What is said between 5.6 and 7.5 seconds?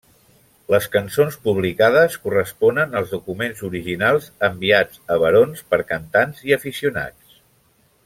per cantants i aficionats.